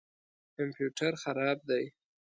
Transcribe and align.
کمپیوټر 0.55 1.11
خراب 1.23 1.57
دی 1.69 1.85